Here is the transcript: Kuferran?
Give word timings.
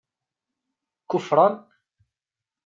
Kuferran? 1.09 1.55